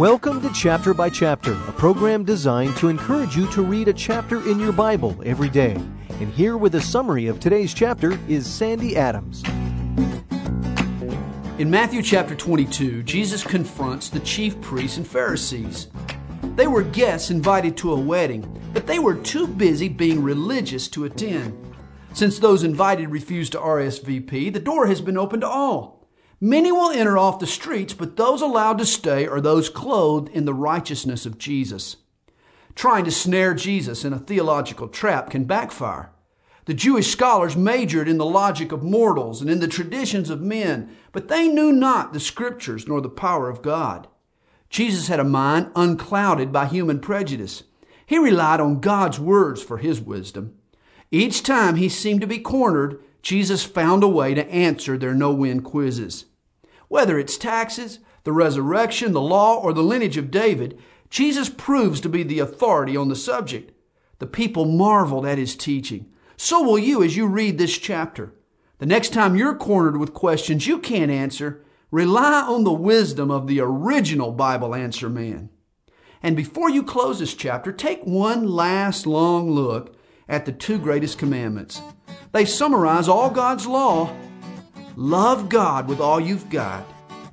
[0.00, 4.38] Welcome to Chapter by Chapter, a program designed to encourage you to read a chapter
[4.48, 5.74] in your Bible every day.
[6.20, 9.42] And here with a summary of today's chapter is Sandy Adams.
[11.58, 15.88] In Matthew chapter 22, Jesus confronts the chief priests and Pharisees.
[16.56, 21.04] They were guests invited to a wedding, but they were too busy being religious to
[21.04, 21.74] attend.
[22.14, 25.99] Since those invited refused to RSVP, the door has been opened to all.
[26.40, 30.46] Many will enter off the streets, but those allowed to stay are those clothed in
[30.46, 31.96] the righteousness of Jesus.
[32.74, 36.12] Trying to snare Jesus in a theological trap can backfire.
[36.64, 40.96] The Jewish scholars majored in the logic of mortals and in the traditions of men,
[41.12, 44.08] but they knew not the scriptures nor the power of God.
[44.70, 47.64] Jesus had a mind unclouded by human prejudice.
[48.06, 50.54] He relied on God's words for his wisdom.
[51.10, 55.32] Each time he seemed to be cornered, Jesus found a way to answer their no
[55.32, 56.26] win quizzes.
[56.88, 62.08] Whether it's taxes, the resurrection, the law, or the lineage of David, Jesus proves to
[62.08, 63.72] be the authority on the subject.
[64.18, 66.06] The people marveled at his teaching.
[66.36, 68.34] So will you as you read this chapter.
[68.78, 73.46] The next time you're cornered with questions you can't answer, rely on the wisdom of
[73.46, 75.50] the original Bible answer man.
[76.22, 79.94] And before you close this chapter, take one last long look
[80.30, 81.82] at the two greatest commandments.
[82.32, 84.16] They summarize all God's law
[85.00, 86.84] Love God with all you've got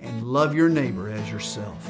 [0.00, 1.88] and love your neighbor as yourself.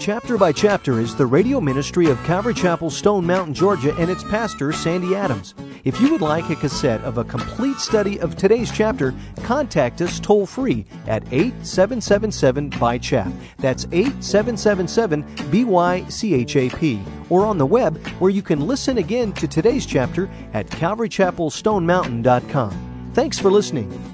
[0.00, 4.24] Chapter by Chapter is the radio ministry of Calvary Chapel, Stone Mountain, Georgia, and its
[4.24, 5.52] pastor, Sandy Adams.
[5.84, 10.18] If you would like a cassette of a complete study of today's chapter, contact us
[10.18, 13.30] toll free at 8777 by chap.
[13.58, 17.04] That's 8777 BYCHAP.
[17.28, 23.10] Or on the web, where you can listen again to today's chapter at calvarychapelstonemountain.com.
[23.12, 24.09] Thanks for listening.